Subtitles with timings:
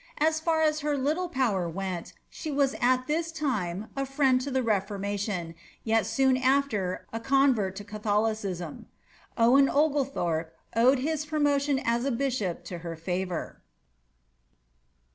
[0.17, 4.49] As far as her little power went she was at this time a friend to
[4.49, 8.87] the Reformation, yet soon after a convert to Catholicism.
[9.37, 13.61] Owen Oglethorpe owed his promotion as a bishop to her favour.